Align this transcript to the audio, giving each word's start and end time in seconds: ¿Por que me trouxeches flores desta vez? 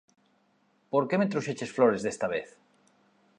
¿Por 0.91 1.03
que 1.07 1.19
me 1.19 1.29
trouxeches 1.31 1.73
flores 1.77 2.01
desta 2.03 2.27
vez? 2.33 2.47